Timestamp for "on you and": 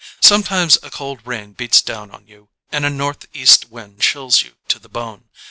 2.09-2.87